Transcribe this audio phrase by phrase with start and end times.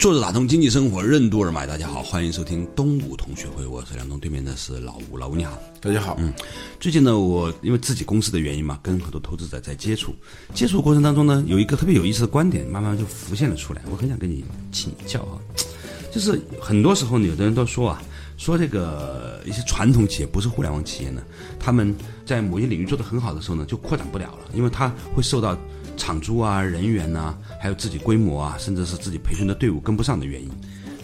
[0.00, 6.14] 坐着打通经济生活任督二脉，大家好，欢迎收听东吴同学会，我是梁东，对面的是老吴，老吴你好，大家好。
[6.20, 6.32] 嗯，
[6.78, 10.14] 最近呢，我因为自己公司的原因嘛，跟很多投资者在接触，
[10.54, 15.34] 接触过程当中呢，有一个特别有意思的观点，慢慢就浮现了出来，我很想跟你请教啊，
[16.14, 18.00] 就是很多时候有的人都说啊，
[18.36, 21.20] 说这个一些传统企业不是互联网企业呢，
[21.58, 21.92] 他们
[22.24, 25.58] 在某些领域做得很好的时候呢，就扩展不了了，因为它会受到。
[25.98, 30.48] 场租啊，人员呐，还有自己规模啊，甚至是自己培训的队伍跟不上的原因。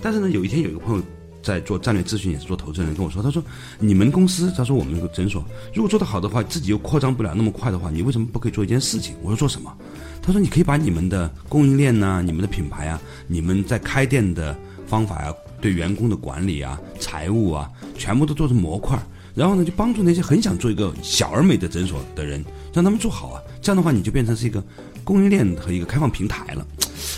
[0.01, 1.03] 但是呢，有一天有一个朋友
[1.43, 3.43] 在做战略咨询，也是做投资人，跟我说，他说
[3.79, 9.71] ：“你们公司，他说我们诊所如果做得好的话，自己又扩张不了那么快的话，你为什么不可以做一件事情？”我说：“做什么？”
[10.23, 18.99] 他说：“你可以把你们的供应链呐，你们的品牌啊，你们在开店的方法呀，对员工的管理啊，财务啊，全部都做成模块。”
[19.35, 23.43] 然后呢，就帮助那些很想做一个小而美的诊所的人，让他们做好啊。
[23.65, 24.63] 这样的话，你就变成是一个
[25.03, 26.67] 供应链和一个开放平台了。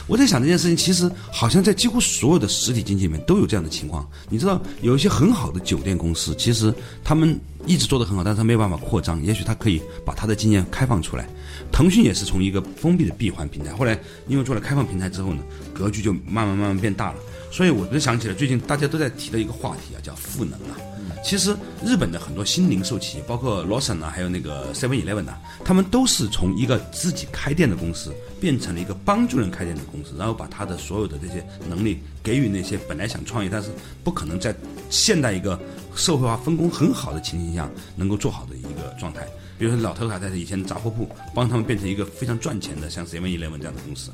[0.07, 4.09] 我在想这件事情，其实好像在几乎所有的实体经济里面都有这样的情况。
[4.29, 7.37] 你知道，有一些很好的酒店公司，其实他们
[7.67, 9.21] 一直做得很好，但是他没有办法扩张。
[9.25, 11.29] 也许他可以把他的经验开放出来。
[11.73, 15.43] 腾讯也是从一个封闭的闭环平台，后来因为做了开放平台之后呢，
[15.75, 17.19] 格局就慢慢慢慢变大了。
[17.51, 20.79] 所以我就想起了最近大家都在提的一个话题啊，叫赋能啊。
[21.25, 33.71] 其实日本的很多新零售企业，包括 Lawson 啊，还有那个 Seven Eleven 呐，他们都是从一个自己开店的公司，变成了一个帮助人开店的公司，然后把他的所有的这些能力给予那些本来想创业但是
[34.05, 34.55] 不可能在
[34.89, 35.59] 现代一个
[35.95, 39.27] 社会化分工很好的情形下能够做好的一个状态。
[39.59, 44.11] 比如说老头太太以前的杂货铺，帮他们变成一个非常赚钱的，像 Seven Eleven 这样的公司。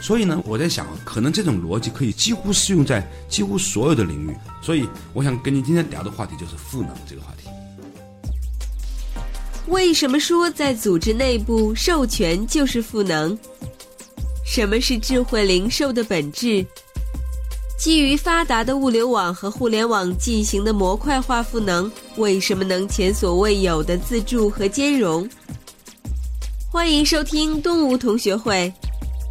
[0.00, 4.36] 所以呢，我在想，可能这种逻辑可以几乎适用在几乎所有的领域。
[4.62, 7.48] 所以，我想跟您今天聊的话题就是赋能这个话题。
[9.68, 13.36] 为什么说在组织内部授权就是赋能？
[14.44, 16.64] 什么是智慧零售的本质？
[17.78, 25.28] 基于发达的物流网和互联网进行的模块化赋能，为什么能前所未有的自助和兼容？
[26.70, 28.72] 欢迎收听东吴同学会，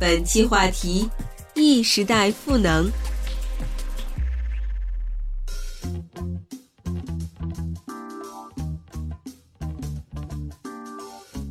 [0.03, 1.09] 本期话题
[1.55, 2.91] ：E 时代赋能。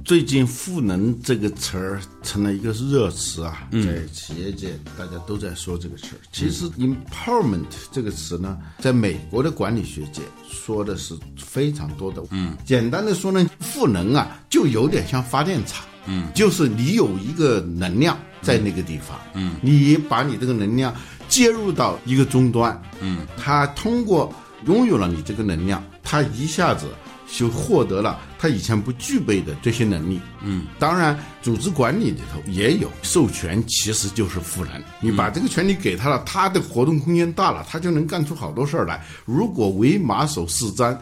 [0.05, 6.21] 最近“赋能”这个词儿成了一个热词啊，在企业界大家都在说这个词儿。
[6.31, 12.23] 其实 “empowerment” 这个词呢，在美国的管理学界说的是非常多的。
[12.33, 15.87] 嗯，简单的说呢，赋能啊，就有点像发电厂。
[16.05, 19.19] 嗯，就是你有一个能量在那个地方。
[19.32, 20.94] 嗯，你把你这个能量
[21.28, 22.78] 接入到一个终端。
[23.00, 24.34] 嗯，它通过
[24.66, 26.86] 拥有了你这个能量，它一下子。
[27.32, 30.20] 就获得了他以前不具备的这些能力。
[30.43, 34.82] 嗯，当然，组织管理里头也有授权，其实就是赋能。
[35.00, 39.03] 你把这个权利给他了，他的活动空间大了，他就能干出好多事儿来。
[39.25, 40.97] 如果唯马首是瞻，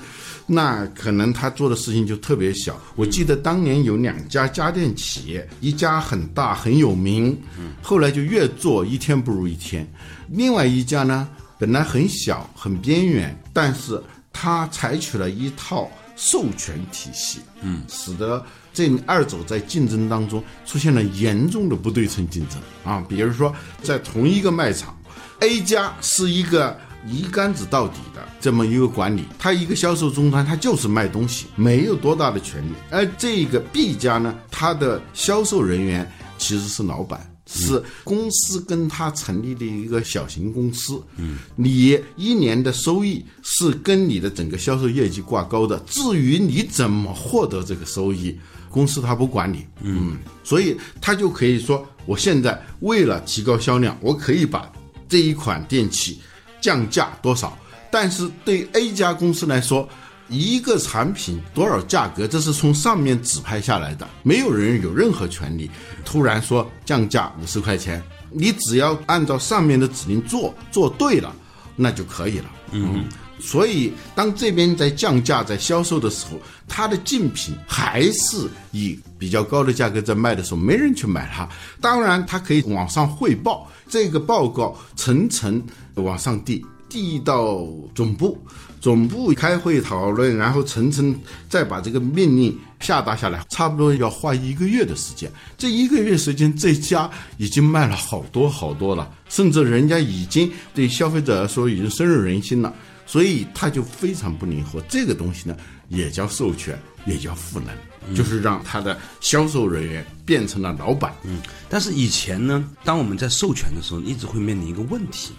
[0.46, 2.78] 那可能他做的事情就特别小。
[2.94, 7.36] 我记得当年有两家家电企业，一家很大很有名，
[7.82, 9.86] 后来就越做一天不如一天。
[10.28, 14.00] 另外一家呢，本来很小很边缘，但是
[14.32, 15.90] 他采取了一套。
[16.20, 18.44] 授权体系，嗯，使得
[18.74, 23.02] 这二者在竞争当中出现了严重的不对称竞争啊。
[23.08, 23.50] 比如说，
[23.82, 24.94] 在同一个卖场
[25.38, 32.74] ，A 家是一个一竿子到底的这么一个管理，他一个销售终端，他就是卖东西，没有多大的权利。
[32.90, 36.06] 而这个 B 家呢，他的销售人员
[36.36, 37.34] 其实是老板。
[37.52, 45.78] 是公司跟他成立的一个小型公司，嗯，你一年的收益是跟你的整个销售业绩挂钩的。
[45.80, 48.38] 至于你怎么获得这个收益，
[48.70, 54.70] 公司他不管你，嗯，所以他就可以说，我现在为了提高销量，我可以把
[55.08, 56.20] 这一款电器
[56.60, 57.58] 降价多少。
[57.90, 59.88] 但是对 A 家公司来说，
[60.30, 65.68] 一个产品多少价格，这是从上面指派下来的，没有人有任何权利
[66.04, 71.34] 突然说降价五十块钱，你只要按照上面的指令做，做对了，
[71.74, 72.50] 那就可以了。
[72.70, 73.04] 嗯，
[73.40, 76.38] 所以当这边在降价在销售的时候，
[76.68, 81.48] 它的竞品还是以比较高的价格在卖的时候，没人去买它。
[81.80, 85.60] 当然，它可以往上汇报，这个报告层层
[85.94, 86.64] 往上递。
[86.88, 88.36] 递到总部，
[88.80, 91.14] 总部开会讨论，然后层层
[91.48, 95.30] 再把这个命令下达下来，差不多要花一个月的时间。
[95.58, 102.74] 这一个月时间，这家已经卖了好多好多了，甚至人家已经对消费者来说已经深入人心了，
[103.04, 104.80] 所以他就非常不灵活。
[104.88, 105.54] 这个东西呢，
[105.88, 111.14] 也叫授权，也叫赋能，就是让他的销售人员变成了老板。
[111.24, 115.32] 嗯，但是以前呢，当我们在授权的时候，一直会面临一个问题。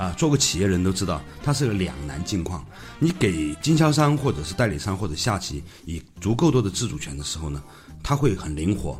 [0.00, 2.64] 啊，做过企业人都知道，它是个两难境况。
[2.98, 7.62] 你给经销商或者是代理商或者下级以足够多的自主权的时候呢，
[8.02, 8.98] 他会很灵活。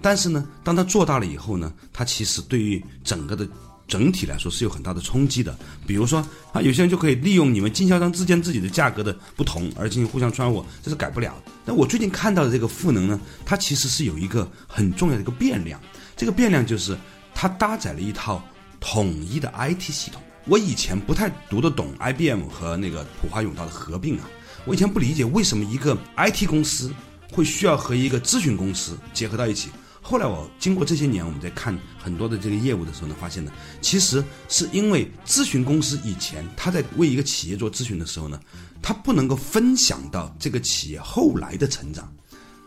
[0.00, 3.46] 但是呢，当他做大了以后呢，他其实对于整个的
[3.86, 5.54] 整体来说是有很大的冲击的。
[5.86, 11.52] 比如说，啊，有些人就可以利用你们经销商之间自己的价格的不同而进行互相穿我，这是改不了的。
[11.66, 15.78] 那我最近看到的这个赋能呢，它其实是有一个很重要的一个变量，
[16.16, 16.96] 这个变量就是
[17.34, 18.42] 它搭载了一套
[18.80, 20.22] 统一的 IT 系统。
[20.48, 24.28] 我以前不太读得懂 IBM 和那个普华永道的合并啊，
[24.64, 26.90] 我以前不理解为什么一个 IT 公司
[27.30, 29.68] 会需要和一个咨询公司结合到一起。
[30.00, 33.52] 后来我经过这些年，我们在看很多的这个业务的时候呢，发现呢，
[33.82, 38.40] 其实是因为咨询公司以前他在为一个企业做咨询的时候呢，
[38.80, 42.10] 他不能够分享到这个企业后来的成长。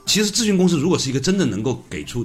[0.06, 2.24] 其实咨询公司如果是一个真正能够给出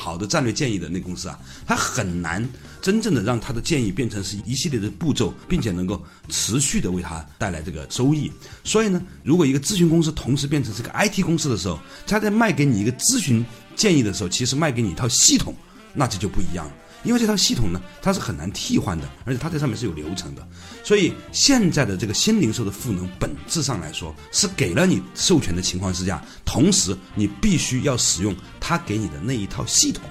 [0.00, 1.36] 好的战略建议的那公司啊，
[1.66, 2.48] 它很难
[2.80, 8.30] 真正的让他的建议变成是一系列的步骤，并且能够持续的为他带来这个收益。
[8.62, 15.52] 所以呢，如果一个咨询公司同时变成这个 IT 公司的时候，他在卖给你一个咨询建议的时候，其实卖给你一套系统，
[15.92, 16.72] 那这就不一样了。
[17.04, 20.46] 因为这套系统呢，它是很难替换的，而且它在上面是有流程的。
[20.82, 30.02] 所以现在的这个新零售的赋能，本质上来说是给了你授权的情况之下，同时你必须要使用他给你的那一套系统。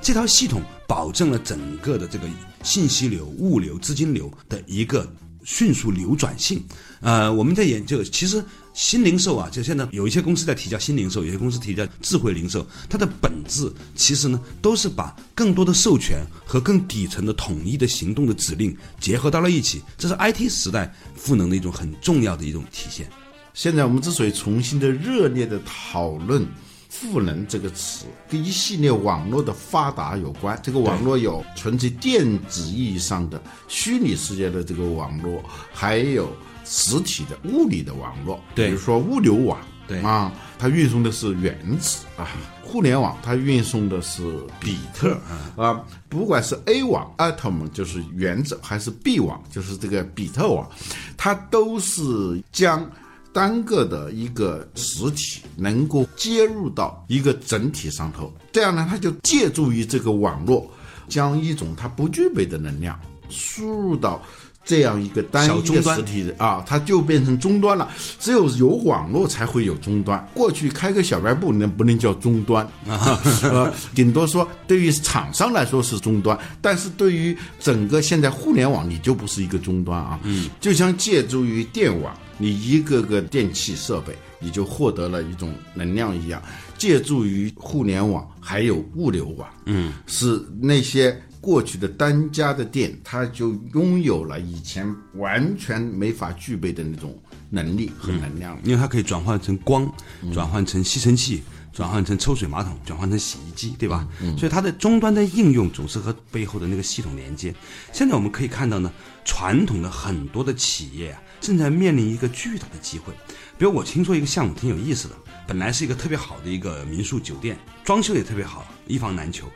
[0.00, 2.28] 这套系统保证了整个的这个
[2.62, 5.10] 信息流、物流、资金流的一个
[5.44, 6.64] 迅速流转性。
[7.00, 8.44] 呃，我们在研究，其实。
[8.76, 12.64] 新零售啊，就现在有一些公司在提叫新零售，有些公司提叫智慧零售。
[12.90, 19.80] 它的本质其实呢，都是把更多的授权和更底层的统一的行动的指令结合到了一起。
[19.96, 23.08] 这是 IT 时代赋能的一种很重要的一种体现。
[23.54, 26.46] 现在我们之所以重新的热烈的讨论
[26.90, 30.60] “赋能”这个词，跟一系列网络的发达有关。
[30.62, 35.42] 这个网络有纯粹电子意义上的虚拟世界的这个网络，
[35.72, 36.30] 还有。
[36.68, 42.26] 实体的物理的网络，比如说物流网，对啊，它运送的是原子啊；
[42.60, 44.22] 互联网它运送的是
[44.58, 45.16] 比特
[45.56, 45.80] 啊。
[46.08, 50.68] 不管是 A 网 （atom） 就是原子，还是 B 网就是这个比特网，
[51.16, 52.02] 它都是
[52.50, 52.90] 将
[53.32, 58.32] 单个的一个实体能够接入到一个整体上头。
[58.50, 60.68] 这样呢，它就借助于这个网络，
[61.08, 62.98] 将一种它不具备的能量
[63.28, 64.20] 输入到。
[64.66, 67.88] 这样一个单一的实体啊，它就变成终端了。
[68.18, 70.28] 只有有网络才会有终端。
[70.34, 73.22] 过去开个小卖部能不能叫终端啊？
[73.94, 80.18] 顶多说对于厂商来说是终端，但是对于整个现在互联网，你就不是一个终端啊。
[80.24, 86.42] 嗯，就像借助于电网，你一个个电器设备，你就获得了一种能量一样。
[86.76, 91.16] 借助于互联网，还有物流网，嗯，是那些。
[91.46, 97.16] 过去的单家的店，它就拥有了以前完全没法具备的那种
[97.50, 99.88] 能力和能量，因为它可以转换成光，
[100.34, 104.08] 转换成吸尘器，转换成抽水马桶，转换成洗衣机，对吧？
[104.36, 107.54] 所以它的终端的应用总是和背后的那个系统连接。
[107.92, 108.92] 现在我们可以看到呢，
[109.24, 113.14] 传统的很多的企业啊，正在面临一个巨大的机会。
[113.56, 115.14] 比如我听说一个项目挺有意思的，
[115.46, 119.46] 本来是一个特别好的一个民宿酒店，装修也特别好，一房难求，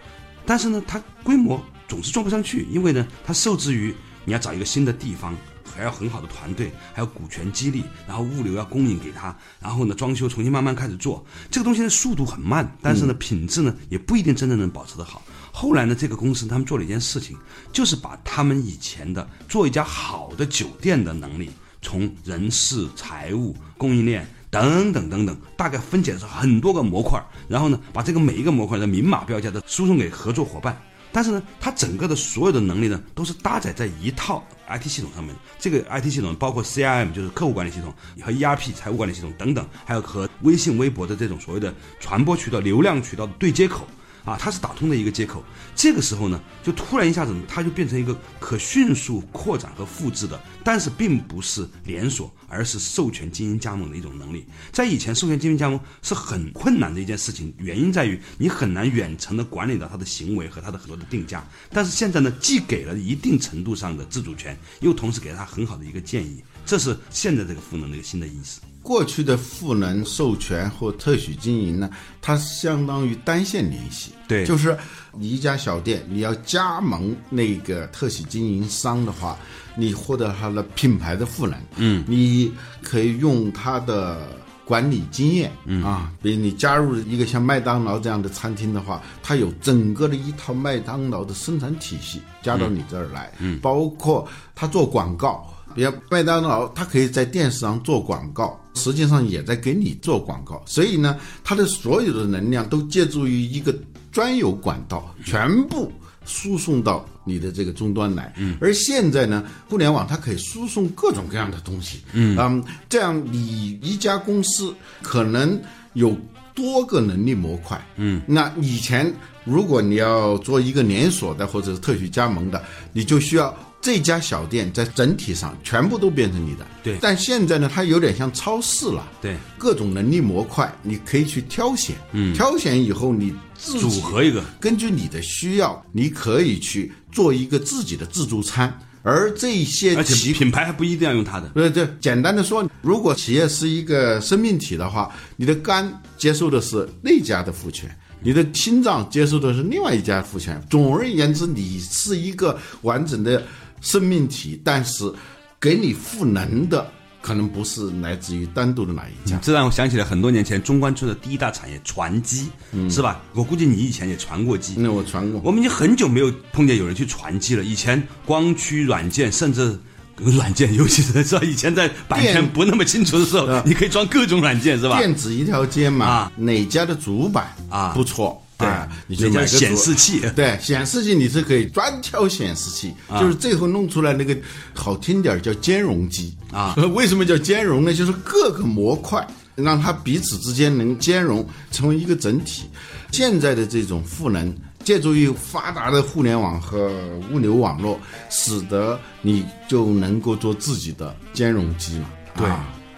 [0.50, 1.62] 但是呢，它规模。
[1.86, 5.32] 总是做不上去，因为呢，它受制于你要找一个新的地方，
[5.64, 15.22] 还要很好的团队，还有股权激励，然后物流要供应给他，然后呢，装修重新慢慢开始做，这个东西的速度很慢，但是呢，品质呢也不一定真正能保持得好。
[15.52, 17.36] 后来呢，这个公司他们做了一件事情，
[17.72, 21.50] 就是把他们以前的做一家好的酒店的能力，
[21.82, 30.76] 从人事、财务、供应链等等等等，大概分解成很多个模块，然后呢，把这个每一个模块的明码标价的输送给合作伙伴。
[31.12, 35.34] 但是呢，它整个的所有的能力呢，都是搭载在一套 IT 系统上面。
[35.58, 37.92] 这个 IT 系统包括 CRM，就是客户管理系统
[38.22, 43.86] 和 ERP 财务管理系统等等，还有和微信、微博的这种所谓的传播渠道、流量渠道的对接口。
[44.24, 45.42] 啊，它是打通的一个接口。
[45.74, 54.46] 这个时候呢，就突然一下子，它就变成一个可迅速扩展和复制的，但是并不是连锁，而是授权经营加盟的一种能力。
[54.72, 61.46] 在以前，授权经营加盟是很困难的一件事情，原因在于你很难远程的管理到它的行为和它的很多的定价。
[61.70, 68.60] 但是现在呢，既给了一定程度上的自主权，又同时给了它很好的一个建议，这是现在这个赋能的一个新的意思。
[68.82, 74.12] 过去的赋能授权或特许经营呢，它相当于单线联系。
[74.26, 74.76] 对就是
[75.12, 79.38] 你一家小店，你要加盟那个特许经营商的话，
[79.76, 81.58] 你获得它的品牌的赋能。
[81.76, 84.18] 嗯，你可以用它的。
[84.62, 103.74] 管理经验嗯啊，比如你加入一个像麦当劳这样的餐厅的话，它有整个的一套麦当劳的生产体系加到你这儿来，嗯，包括它做广告，比如麦当劳，它可以在电视上做广告，实际上也在给你做广告，所以呢，它的所有的能量都借助于一个
[104.12, 105.90] 专有管道，全部。
[106.26, 115.58] 输送到你的这个终端来，嗯，而现在呢，互联网它可以输送各种各样的东西，嗯，这样你一家公司可能
[115.94, 116.14] 有
[116.54, 119.12] 多个能力模块，嗯，那以前
[119.44, 122.62] 如果你要做一个连锁的或者是特许加盟的，
[122.92, 123.52] 你就需要。
[123.82, 126.98] 这家小店在整体上全部都变成你的，对。
[127.00, 129.36] 但现在呢，它有点像超市了，对。
[129.56, 138.70] 各种能力模块，你可以去挑选，嗯，挑选以后你自己组合一个，根据你的需要，你可以去做一个自己的自助餐。
[139.02, 141.88] 而这些而且品牌还不一定要用它的，对对。
[142.02, 147.90] 简单的说，如果企业是一个生命体的话，你的肝接受的是那家的赋权。
[148.22, 150.62] 你的心脏接受的是另外一家赋权。
[150.68, 153.42] 总而言之，你是一个完整的。
[153.80, 155.12] 生命体，但是
[155.60, 156.90] 给你赋能的
[157.22, 159.38] 可能不是来自于单独的哪一家。
[159.42, 162.48] 这让我想起了很多年前中关村的第一大产业传机，
[162.90, 163.20] 是吧？
[163.34, 164.74] 我估计你以前也传过机。
[164.78, 165.40] 那我传过。
[165.44, 167.62] 我们已经很久没有碰见有人去传机了。
[167.62, 169.78] 以前光驱软件，甚至
[170.16, 171.42] 软件，尤其是是吧？
[171.44, 174.98] 以前在版权不那么清楚的时候，你可以装各种软件，是吧？
[174.98, 178.42] 电子一条街嘛，啊哪家的主板啊不错。
[178.60, 178.68] 对，
[179.06, 180.20] 你就买个显示器。
[180.36, 184.36] 对，显示器你是可以专挑显示器，就是最后弄出来那个
[184.74, 186.74] 好听点叫兼容机啊。
[186.94, 187.92] 为什么叫兼容呢？
[187.92, 189.26] 就是各个模块
[189.56, 192.64] 让它彼此之间能兼容，成为一个整体。
[193.10, 196.90] 现在的这种赋能，借助于发达的互联网和
[197.32, 197.98] 物流网络，
[198.30, 202.10] 使得你就能够做自己的兼容机嘛。
[202.36, 202.48] 对，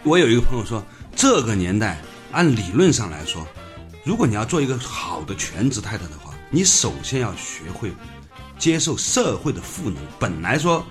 [0.03, 0.85] 我有一个朋友说，
[1.17, 2.01] 这个年代
[2.31, 3.47] 按理论上来说。
[4.05, 7.93] 如果你要做一个好的全职太太的话，你首先要学会
[8.59, 9.97] 接受社会的赋能。
[10.19, 10.85] 本来说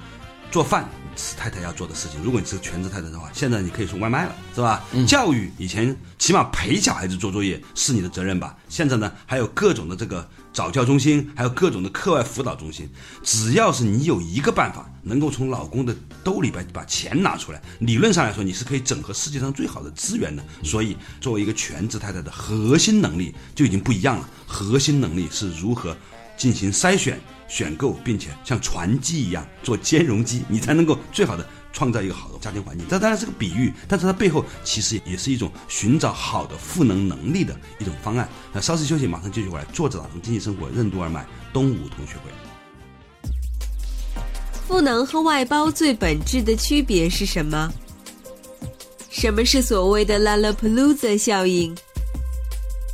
[0.49, 4.81] 做饭是太太要做的事情，如果你是个全职太太的话，现在你可以送外卖了，是吧？
[5.05, 8.55] 教育以前起码陪小孩子做作业是你的责任吧？
[8.69, 10.27] 现在呢，还有各种的这个。
[10.53, 12.89] 早教中心，还有各种的课外辅导中心，
[13.23, 20.43] 只要是你有一个办法，能够从老公的兜里边把钱拿出来，理论上来说，你是可以整合世界上最好的资源的。
[20.61, 24.29] 所以，作为一个全职太太的核心能力就已经不一样了。
[24.45, 25.95] 核心能力是如何
[26.35, 27.17] 进行筛选、
[27.47, 31.47] 选购，并且像传机一样做兼容机，你才能够最好的。
[31.73, 38.27] 创造一个好的家庭环境，这当然是个比喻，但是它背后其实也是一种寻找好的赋能能力的一种方案。
[38.51, 39.65] 那稍事休息，马上继续过来。
[39.73, 43.31] 作者打通经济生活任督二脉，东吴同学会。
[44.67, 47.71] 赋能和外包最本质的区别是什么？
[49.09, 51.75] 什么是所谓的 Lollapalooza 效应？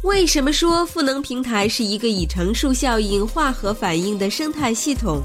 [0.03, 5.21] 为什么说赋能平台是一个以乘数效应化合反应的生态系统？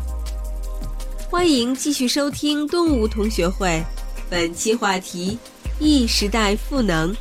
[1.33, 3.83] 欢迎继续收听东吴同学会，
[4.29, 5.39] 本期话题
[5.81, 7.17] ：E 时代赋能。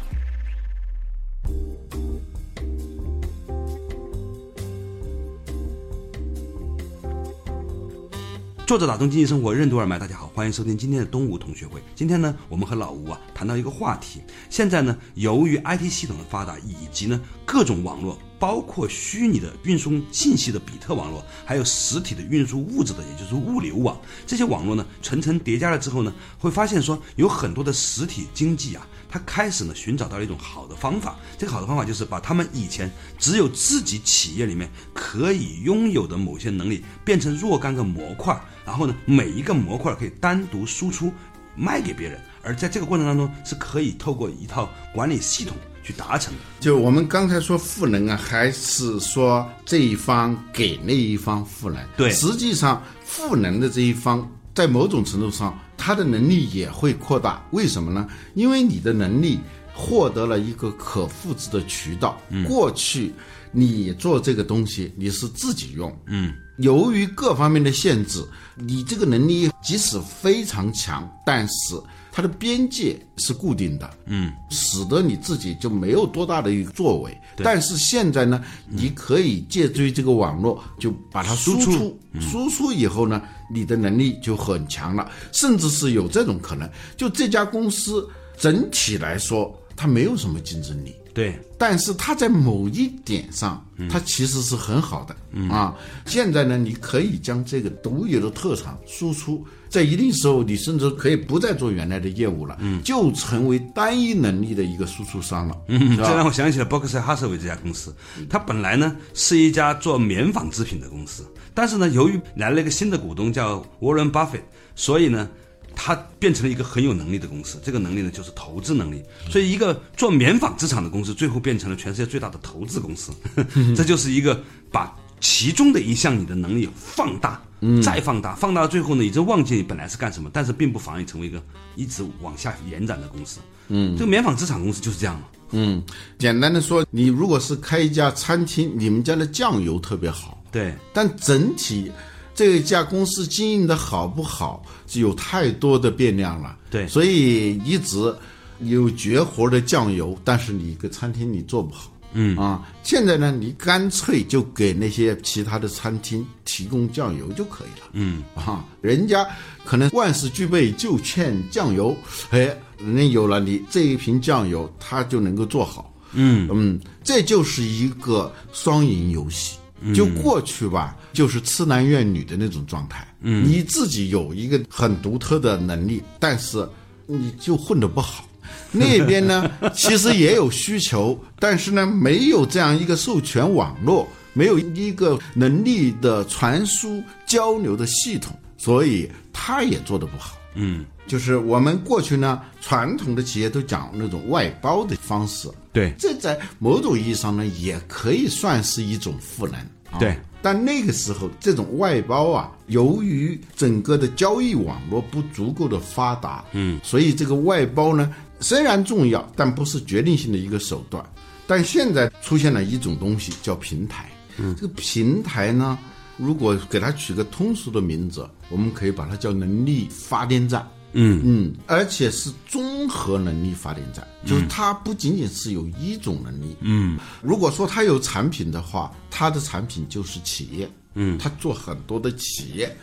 [8.68, 11.82] 作者打通经济生活任督二脉，大家好，欢迎收听今天的东吴同学会。
[11.96, 14.20] 今天呢，我们和老吴啊谈到一个话题。
[14.50, 18.20] 现在呢，由于 IT 系统的发达，以及呢各种网络。
[18.42, 23.96] 包括虚拟的运送信息的比特网络，还有实体的运输物质的，也就是物流网。
[24.26, 31.20] 这些网络呢，层层叠加了之后呢，会发现说有很多的实体经济啊，它开始呢寻找到了一种好的方法。
[31.38, 41.14] 这个好的方法就是把他们以前只有自己企业里面可以拥有的某些能力，变成若干个模块，然后呢，每一个模块可以单独输出
[41.56, 45.56] 卖给别人，而在这个过程当中是可以透过一套管理系统。
[45.84, 51.80] 去达成的，就我们刚才说赋能啊，还是说这一方给那一方赋能？
[51.98, 57.44] 对，实际上赋能的这一方，在某种程度上，他的能力也会扩大。
[57.52, 58.08] 为什么呢？
[58.36, 59.40] 因为你的能力
[59.74, 62.20] 获得了一个可复制的渠道。
[62.48, 63.14] 过去
[63.52, 68.24] 你做这个东西，你是自己用，嗯，由于各方面的限制，
[68.56, 71.76] 你这个能力即使非常强，但是
[72.12, 77.18] 它的边界是固定的，嗯，使得你自己就没有多大的一个作为。
[77.38, 90.94] 但是现在呢，你可以借助于这个网络，就把它输出，输出以后呢，你的能力就很强了，甚至是有这种可能，就这家公司整体来说，它没有什么竞争力。
[91.14, 95.16] 对，但是它在某一点上，它其实是很好的、
[95.54, 95.76] 啊。
[96.06, 105.58] 现在呢，你可以将这个独有的特长输出，在一定时候，你甚至可以不再做原来的业务了，就成为单一能力的一个输出商了？
[105.68, 107.94] 这让我想起了伯克希尔哈瑟韦这家公司，
[108.30, 115.30] 它本来呢是一家做棉纺织品的公司，但是呢，由于来了一个新的股东叫沃伦巴菲特，所以呢。
[115.76, 119.04] 它变成了一个很有能力的公司，这个能力呢就是投资能力。
[119.30, 123.12] 所以，一个做棉纺织厂的公司，最后变成了全世界最大的投资公司。
[123.76, 124.40] 这就是一个
[124.72, 127.42] 把其中的一项你的能力放大，
[127.84, 131.42] 再放大，放大到最后呢，已经忘记你本来是干什么，但是并不妨碍成为一个
[131.76, 133.40] 一直往下延展的公司。
[133.68, 135.28] 嗯，这个棉纺织厂公司就是这样嘛。
[135.52, 135.84] 嗯，
[136.18, 141.92] 简单的说，你如果是开一家餐厅，你们家的酱油特别好，对，但整体
[142.34, 146.58] 这家公司经营的好不好，是有太多的变量了。
[146.70, 148.14] 对所以一直
[148.62, 151.92] 有绝活的酱油，但是你一个餐厅你做不好。
[152.14, 157.88] 嗯啊，现在呢，你干脆就给那些其他的餐厅提供酱油就可以了。
[157.94, 159.26] 嗯啊，人家
[159.64, 161.96] 可能万事俱备就欠酱油，
[162.32, 165.94] 哎，人家有了你这一瓶酱油，他就能够做好。
[166.12, 169.56] 嗯嗯，这就是一个双赢游戏。
[169.94, 173.08] 就过去吧，就是痴男怨女的那种状态。
[173.22, 176.68] 嗯，你自己有一个很独特的能力，但是
[177.06, 178.26] 你就混得不好。
[178.72, 190.38] 那边呢，其实也有需求，但是呢，没有这样一个授权网络，没有一个能力的传输交流的系统，所以他也做得不好。
[190.54, 195.94] 嗯，就是我们过去呢，传统的企业都讲那种外包的方式，对。
[195.98, 199.56] 这在某种意义上呢，也可以算是一种赋能。
[199.90, 200.00] 啊。
[200.00, 211.04] 对，但那个时候这种外包啊，由于整个的交易网络不足够的发达，嗯，所以这个外包呢虽然重要，但不是决定性的一个手段。
[211.48, 215.78] 但现在出现了一种东西叫平台，嗯，这个平台呢，
[216.22, 220.66] 如果给它取个通俗的名字，我们可以把它叫能力发电站。
[220.94, 226.56] 嗯嗯，而且是综合能力发电站，就是它不仅仅是有一种能力。
[226.60, 230.70] 嗯，如果说它有产品的话，它的产品就是企业。
[230.94, 232.76] 嗯，它做很多的企业，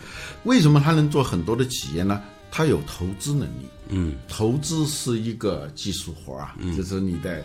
[0.44, 2.22] 为什么它能做很多的企业呢？
[2.50, 3.68] 它有投资能力。
[3.90, 7.44] 嗯，投资是一个技术活儿啊，就是你的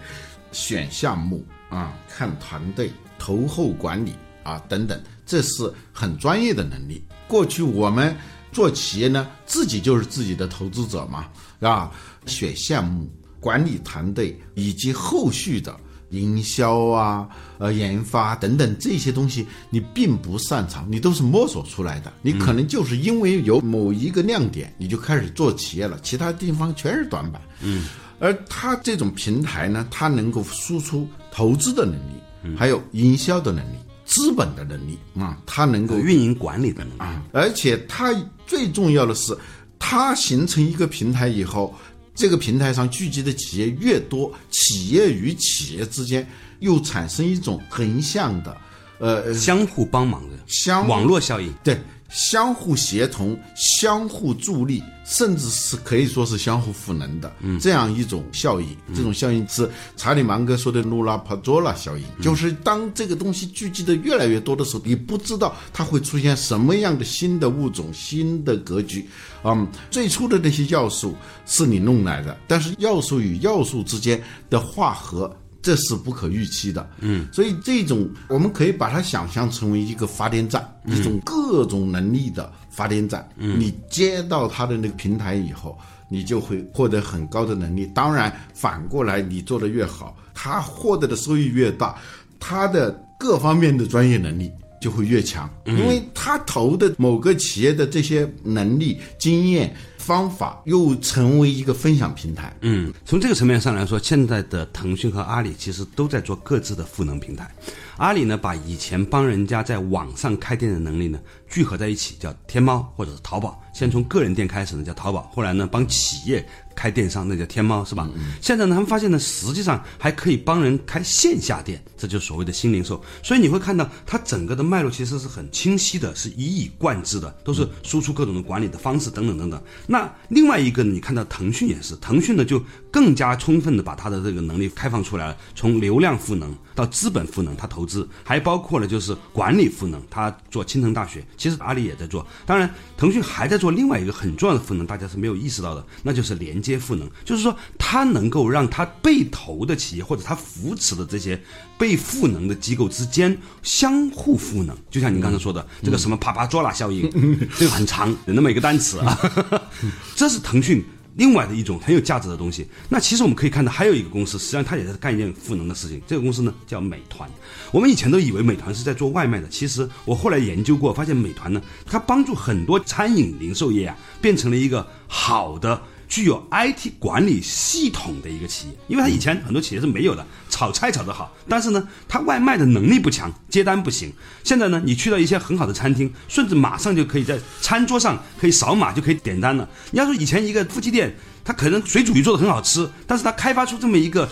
[0.53, 7.03] 选项目啊、看团队、投后管理啊等等，这是很专业的能力。
[7.27, 8.15] 过去我们
[8.51, 11.27] 做企业呢，自己就是自己的投资者嘛，
[11.59, 11.91] 啊，
[12.25, 13.09] 选项目、
[13.39, 15.75] 管理团队以及后续的
[16.09, 22.13] 营销啊、呃研发等等这些东西，你并不擅长，你都是摸索出来的。
[22.21, 27.41] 你可能就是因为有某一个亮点，你就开始做企业了，其他地方全是短板。
[27.61, 27.87] 嗯，
[28.19, 33.77] 而它这种平台呢，它能够输出投资的能力，还有营销的能力、
[34.13, 36.99] 资本的能力啊，它能够运营管理的能力。
[36.99, 38.13] 啊，而且它
[38.45, 39.35] 最重要的是，
[39.79, 41.73] 它形成一个平台以后，
[42.13, 46.27] 这个平台上聚集的企业越多，企业与企业之间
[46.59, 48.55] 又产生一种横向的，
[48.99, 51.51] 呃，相互帮忙的相网络效应。
[51.63, 51.81] 对，
[52.13, 58.67] 相互协同、相互助力，甚至是可以说是相互赋能的，这样一种效应。
[58.93, 69.09] 这种效应是查理芒格说的卢拉帕佐拉效应，就是当这个东西聚集的越来越多的时候，你不知道它会出现什么样的新的物种、新的格局。
[69.43, 71.15] 嗯，最初的那些要素
[71.47, 74.21] 是你弄来的，但是要素与要素之间
[74.51, 75.35] 的化合。
[75.63, 83.27] 这是不可预期的，嗯，所以这种我们可以把它想象成为一个发电站，一种各种能力的发电站。
[83.37, 87.89] 嗯，你接到它的那个平台以后，你就会获得很高的能力。
[87.95, 91.95] 当然，反过来你做的越好，他获得的收益越大，
[92.41, 99.73] 他的各方面的专业能力就会越强，因为他投的某个企业的这些能力、经验、
[100.05, 102.53] 方法又成为一个分享平台。
[102.59, 107.49] 嗯，从这个层面上来说，现在的腾讯和阿里其实都在做各自的赋能平台。
[107.97, 113.61] 阿里呢把以前帮人家在网上开店的能力呢聚合在一起，叫天猫或者是淘宝。
[113.73, 118.07] 先从个人店开始呢叫淘宝，后来呢帮企业开电商那叫天猫，是吧？
[118.39, 123.03] 现在呢他们发现呢，实际上还可以帮人开线下店，这就是所谓的新零售。
[123.23, 129.63] 所以你会看到它整个的脉络其实是很清晰的，是一以贯之的，都是输出各种的管理的方式等等等等。
[129.87, 142.23] 那另外一个呢，你看到腾讯也是，腾讯呢就更加充分的把它的这个能力开放出来了，从流量赋能到资本赋能，他投资，还包括了就是管理赋能，他做青藤大学，其实阿里也在做。
[142.45, 151.41] 当然，腾讯还在做另外一个很重要的赋能，大家是没有意识到的，那就是连接赋能，就是说它能够让它被投的企业或者它扶持的这些
[151.79, 157.09] 被赋能的机构之间相互赋能，就像您刚才说的这个什么帕帕佐拉效应，
[157.57, 159.19] 这个很长，有那么一个单词啊，
[160.15, 160.85] 这是腾讯。
[161.15, 162.67] 另外的一种很有价值的东西。
[162.89, 166.01] 那其实我们可以看到，还有一个公司，实际上它也在干一件赋能的事情。
[166.07, 167.29] 这个公司呢叫美团。
[167.71, 175.81] 我们以前都以为美团是在做外卖的，其实我后来研究过，发现美团呢，它帮助很多餐饮零售业啊，变成了一个好的。
[176.13, 184.13] 具有 IT 管理系统的一个企业，因为它以前很多企业是没有的，炒菜炒得好，但是呢，它外卖的能力不强，接单不行。
[184.43, 189.67] 现在呢，你去到一些很好的餐厅，甚至马上就可以在餐桌上可以扫码就可以点单了。
[189.89, 194.29] 你要说以前一个夫妻店，它可能水煮鱼做的很好吃，但是它开发出这么一个。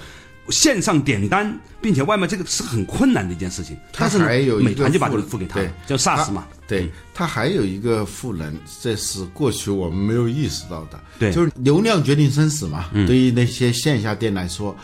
[0.49, 3.77] 线上点单，并且外卖这个是很困难的一件事情。
[3.97, 6.47] 但是呢还有美团就把这赋个付给他对，叫 SaaS 嘛。
[6.67, 10.99] 对，它还有一个赋能，这是过去我们没有意识到的。
[11.19, 12.89] 对就是流量决定生死嘛。
[13.06, 14.75] 对于那些线下店来说，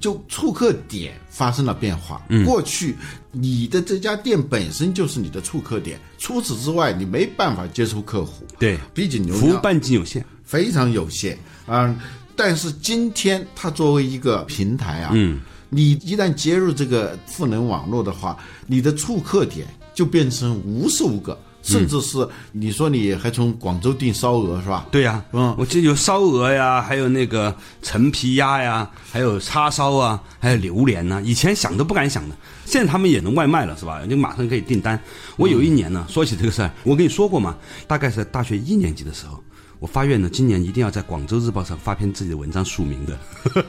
[0.00, 2.22] 就触客点发生了变化。
[2.44, 2.96] 过去
[3.30, 8.44] 你的这家店本身就是你的触客点，除此之外你没办法接触客户。
[8.58, 10.24] 对毕竟流量服务半径有限。
[10.44, 11.96] 非常有限啊、
[12.36, 24.86] 但是今天它作为一个平台啊，嗯，你一旦接入这个赋能网络的话，你的触客点就变成无数个，甚至是你说你还从广州订烧鹅是吧？
[24.90, 34.04] 对呀、嗯我记得有烧鹅呀，还有那个陈皮鸭呀，还有叉烧啊，还有榴莲呐、以前想都不敢想的，现在他们也能外卖了，是吧？
[34.06, 35.00] 就马上可以订单。
[35.36, 39.42] 我有一年呢，说起这个事儿，我跟你说过嘛，大概是在大学一年级的时候，
[39.78, 43.18] 我发愿呢，今年一定要在广州日报上发篇自己的文章署名的。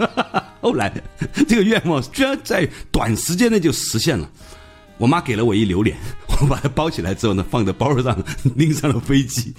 [0.62, 0.92] 后来
[1.48, 4.30] 这个愿望居然在短时间内就实现了。
[4.98, 5.98] 我妈给了我一榴莲，
[6.42, 8.18] 我把它包起来之后呢，放在包上，
[8.56, 9.54] 拎上了飞机。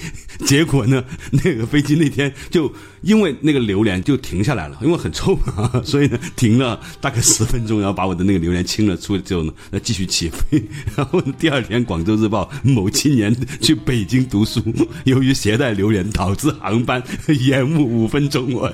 [0.45, 10.63] 结果呢，那个飞机那天就因为那个榴莲就停下来了，因为很臭嘛， 所以呢停了大概十分钟，然后把我的那个榴莲清了出来之后呢，那继续起飞。
[10.97, 14.63] 然后第二天，《广州日报》某青年去北京读书，
[15.05, 17.03] 由于携带榴莲导致航班
[17.41, 18.71] 延误五分钟，我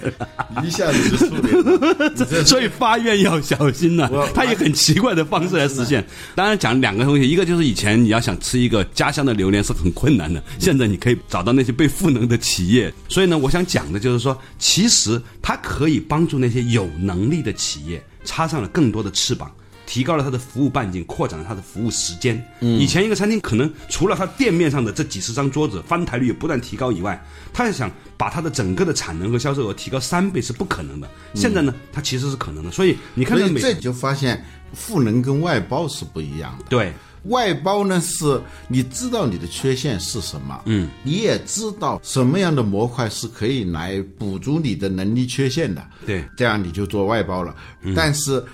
[0.65, 2.45] 一下子就触脸了。
[2.45, 6.05] 所以发愿要小心呐、我他以很奇怪的方式来实现。
[6.35, 12.93] 当然讲两个东西，一个就是以前你要想吃一个家乡的榴莲是很困难的，现在你可以找到那些被赋能的企业。
[13.09, 19.51] 所以呢，我想讲的就是说，其实它可以帮助那些有能力的企业插上了更多的翅膀。
[19.85, 22.43] 提高了它的服务半径，扩展了它的服务时间。
[22.61, 31.11] 以前一个餐厅可能除了它店面上的这几十张桌子翻台率不断提高以外，它要想把它的整个的产能和销售额提高三倍是不可能的。
[31.35, 32.71] 现在呢，它其实是可能的。
[32.71, 36.65] 所以你看到这就发现赋能跟外包是不一样的。
[36.71, 36.91] 对
[37.25, 46.25] 外包呢，是你知道你的缺陷是什么，嗯，你也知道什么样的模块是可以来补足你的能力缺陷的，对。
[46.37, 47.55] 这样你就做外包了。
[47.95, 48.45] 但是，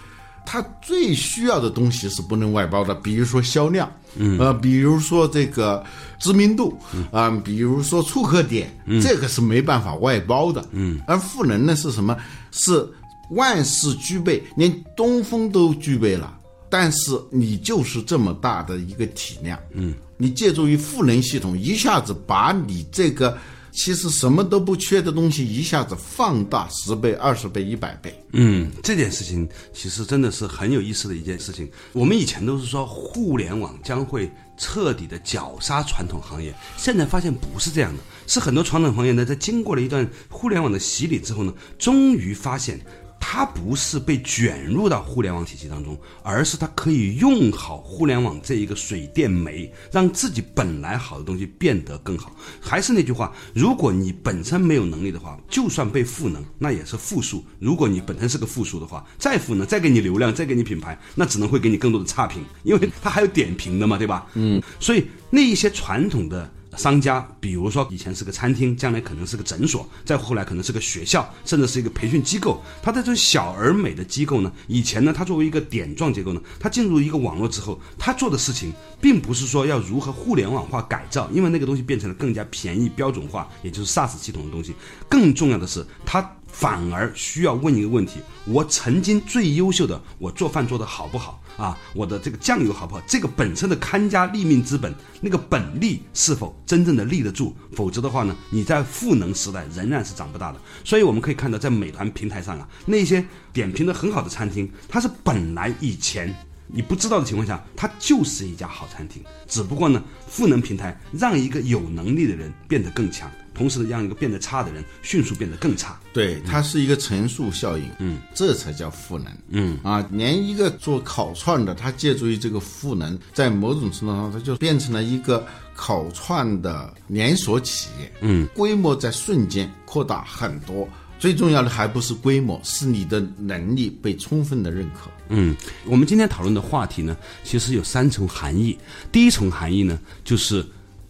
[0.44, 5.84] 它最需要的东西是不能外包的，比如说销量，嗯，呃，比如说这个
[6.18, 6.78] 知名度，
[7.10, 8.70] 啊、比如说触客点，
[9.02, 12.16] 这个是没办法外包的，嗯，而赋能呢是什么？
[12.50, 12.86] 是
[13.30, 16.34] 万事俱备，连东风都具备了。
[16.70, 23.36] 但是你就是这么大的一个体量，嗯，你借助于赋能系统，一下子把你这个
[23.72, 28.12] 其实什么都不缺的东西，一下子放大十倍、二十倍、一百倍。
[28.32, 31.70] 嗯，这件事情其实真的是很有意思的一件事情。
[31.92, 42.78] 我们以前都是说互联网将会彻底的绞杀传统行业，现在发现不是这样的，是很多传统行业呢，在经过了一段互联网的洗礼之后呢，终于发现。
[43.20, 52.34] 它不是被卷入到互联网体系当中，而是它可以用好互联网这一个水电煤，让自己本来好的东西变得更好。
[52.60, 64.26] 还是那句话，如果你本身没有能力的话，就算被赋能，那也是负数；如果你本身是个负数的话，再赋能，再给你流量，再给你品牌，那只能会给你更多的差评，因为它还有点评的嘛，对吧？
[64.34, 66.50] 嗯，所以那一些传统的。
[66.78, 72.62] 商家，比如说以前是个餐厅，将来可能是个诊所，再后来可能是个学校，甚至是一个培训机构。
[72.80, 84.72] 它的这种小而美的机构呢，以前呢，它作为一个点状结构呢，它进入一个网络之后，它做的事情并不是说要如何互联网化改造，因为那个东西变成了更加便宜、标准化，也就是 SaaS 系统的东西。
[85.08, 91.78] 更重要的是，它反而需要问一个问题：我曾经最优秀的，我做饭做得好不好啊？
[91.94, 93.02] 我的这个酱油好不好？
[93.06, 97.54] 这个本身的看家立命之本，那个本力是否真正的立得住？
[97.72, 100.58] 否则的话呢，你在赋能时代仍然是长不大的。
[100.84, 106.34] 所以我们可以看到，在美团平台上啊，那些点评的很好的餐厅，它是本来以前。
[106.70, 109.24] 你不知道的情况下，它就是一家好餐厅。
[109.46, 115.98] 只不过呢，赋能平台让一个有能力的人变得更强，同时让一个变得差的人迅速变得更差。
[116.12, 125.44] 对，它是一个乘数效应，嗯，这才叫赋能，嗯啊，连一个做烤串的，他借助于这个赋能，在某种程度上，他就变成了一个
[125.74, 130.88] 烤串的连锁企业，嗯，规模在瞬间扩大很多。
[131.18, 135.10] 最重要的还不是规模，是你的能力被充分的认可。
[135.30, 135.52] 嗯，
[135.84, 138.78] 我们今天讨论的话题呢，其实有三重含义。
[139.10, 140.64] 第一重含义呢，就是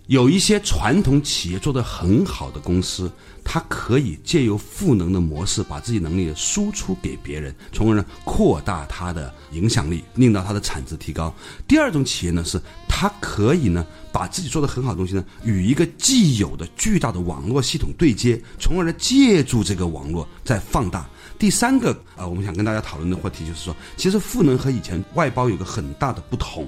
[0.08, 3.12] 有一些传统企业做得很好的公司，
[3.44, 11.32] 它可以借由赋能的模式，把自己能力输出给别人，从而呢扩大它的影响力，令到它的产值提高。
[11.66, 13.86] 第二种企业呢，是它可以呢。
[14.10, 21.08] 把自己做的很好的东西呢，与一个既有的巨大的网络系统对接，从而呢借助这个网络再放大。
[21.38, 26.66] 第三个啊，我们想跟大家讨论的话题就是说，其实赋能和以前外包有个很大的不同。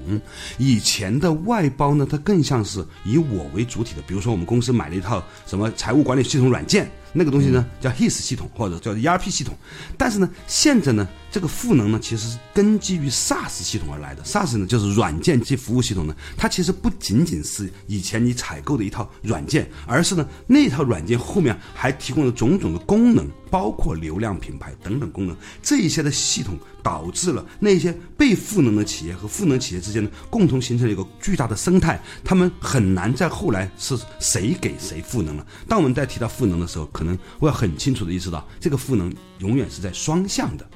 [0.57, 6.89] 以前的外包呢，它更像是以我为主体的，比如说我们公司买了一套什么财务管理系统软件。
[7.13, 9.53] 那个东西呢叫 HIS 系统或者叫 ERP 系统，
[9.97, 14.21] 但是呢，现在呢，这个赋能呢其实是根基于 SaaS 系统而来的。
[14.23, 25.35] SaaS 呢就是软件及服务系统呢，它其实不仅仅是以前你采购的一套软件，而是呢那套软件后面还提供了种种的功能，包括流量品牌等等功能。
[25.63, 35.47] 这一些的系统导致了那些被赋能的企业和赋能企业之间呢，共同形成了一个巨大的生态，他们很难在后来是谁给谁赋能了。
[35.67, 40.69] 当我们在提到赋能的时候，可能我要很清楚的意识到，这个赋能永远是在双向的。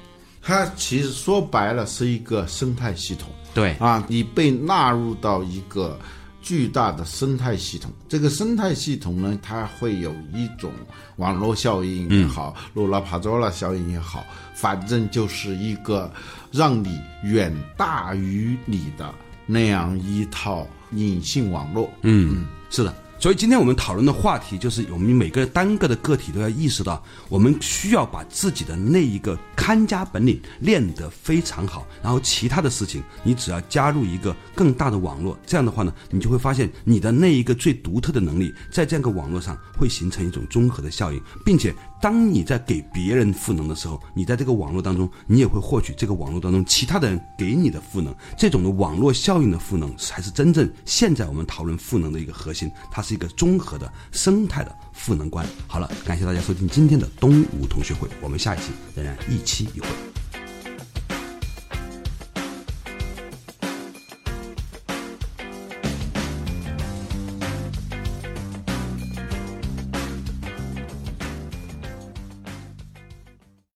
[0.46, 3.28] 它其实说白了是一个生态系统。
[3.52, 5.98] 对啊，你被纳入到一个
[6.40, 7.90] 巨大的生态系统。
[8.08, 10.70] 这个生态系统呢，它会有一种
[11.16, 16.08] 网络效应也好，罗拉帕佐拉效应也好，反正就是一个
[16.52, 19.12] 让你远大于你的
[19.46, 21.90] 那样一套隐性网络。
[22.02, 22.94] 嗯，是的。
[23.26, 53.06] 所以今天我们讨论的话题就是，我们每个单个的个体都要意识到，我们需要把自己的那一个看家本领练得非常好，然后其他的事情，你只要加入一个更大的网络，这样的话呢，你就会发现你的那一个最独特的能力，在这样个网络上会形成一种综合的效应，并且当你在给别人赋能的时候，你在这个网络当中，你也会获取这个网络当中其他的人给你的赋能，这种的网络效应的赋能，才是真正现在我们讨论赋能的一个核心，它。
[53.06, 55.46] 是一个综合的生态的赋能观。
[55.68, 59.86] 好了，感谢大家收听今天的东吴同学会，我们下一期仍然一期一会。